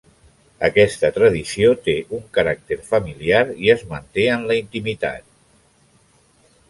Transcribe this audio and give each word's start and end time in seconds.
Aquesta 0.67 1.11
tradició 1.17 1.75
té 1.89 1.93
un 2.19 2.23
caràcter 2.37 2.79
familiar 2.89 3.43
i 3.67 3.73
es 3.75 3.85
manté 3.93 4.27
en 4.39 4.49
la 4.53 4.57
intimitat. 4.63 5.29